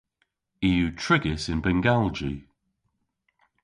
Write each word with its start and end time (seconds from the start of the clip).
I 0.67 0.69
yw 0.77 0.87
trigys 1.03 1.43
yn 1.51 1.59
bengalji. 1.63 2.33